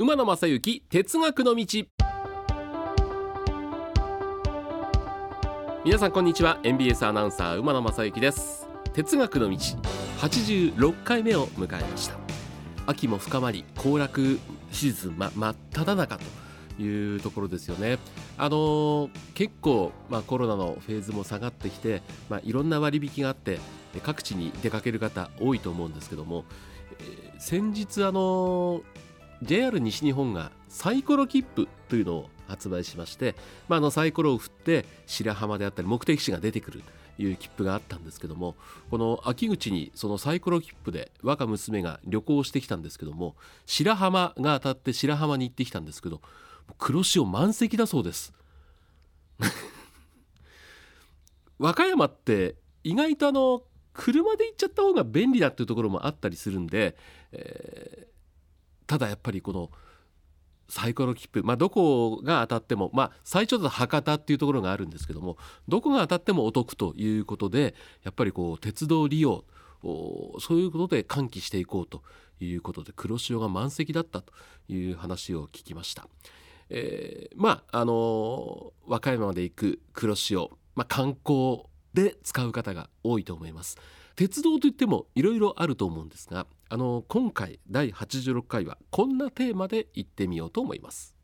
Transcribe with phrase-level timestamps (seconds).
[0.00, 1.66] 馬野正幸哲学の道。
[5.84, 6.58] 皆さんこんにちは。
[6.62, 8.66] NBS アナウンサー馬野正幸です。
[8.94, 9.58] 哲学の道。
[10.20, 12.16] 86回目を迎えました。
[12.86, 14.38] 秋も深まり行楽
[14.72, 16.18] シーズンま真っ只中
[16.78, 17.98] というところですよね。
[18.38, 23.58] あのー、結構、まあ、コロナのフェーズも下がってきて、まあ、いろんな割引があって
[24.02, 26.46] 各地に出かける方多いと思うんですけども、
[27.00, 29.09] えー、先日あのー
[29.42, 33.34] JR 西日本がサイコロ切符というのを発売しまして、
[33.68, 36.82] まあ、あのサイコロを振って白浜であったり目的地が出てくる
[37.16, 38.54] という切符があったんですけども
[38.90, 43.36] この秋口にそのサイコロ切符で我が娘が旅行してきたんですけども
[43.66, 46.20] 白浜が当たって白浜に行ってきたんですけど
[46.78, 48.32] 黒潮満席だそうです。
[51.58, 56.96] 和歌山って意外とあの車で行っちゃった方が便利だっていうところもあったりするんで、
[57.32, 58.10] えー
[58.90, 59.70] ただやっぱりこの
[60.68, 65.36] サイコロ切符、まあ、どこが当たっても、まあ、最長だと博多っていうところがあるんですけども
[65.68, 69.44] どこが当たってもお得ということでやっぱりこう鉄道利用
[69.84, 72.02] そういうことで喚起していこうと
[72.40, 74.32] いうことで黒潮が満席だったと
[74.68, 76.08] いう話を聞きました。
[76.68, 81.62] えー、まああの和歌山まで行く黒潮、まあ、観光
[81.94, 83.78] で使う方が多いと思います。
[84.16, 91.16] 鉄道といってもいろいろあると思うんですがあの今回第86回はこんなテーマでいってみようと思います。